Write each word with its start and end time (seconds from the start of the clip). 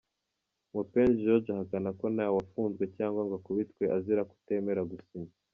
Mupenzi 0.73 1.21
George 1.25 1.49
ahakana 1.53 1.89
ko 1.99 2.05
nta 2.15 2.25
wafunzwe 2.35 2.83
cyangw 2.97 3.17
ngo 3.23 3.35
akubitwe 3.39 3.83
azira 3.97 4.21
kutemera 4.31 4.81
gusinya. 4.91 5.31